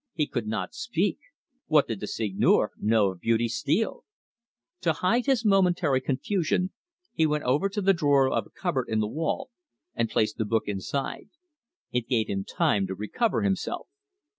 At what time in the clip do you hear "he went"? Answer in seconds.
7.13-7.43